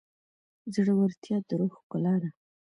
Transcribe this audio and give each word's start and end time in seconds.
زړورتیا 0.73 1.37
د 1.47 1.49
روح 1.59 1.73
ښکلا 1.79 2.15
ده. 2.21 2.29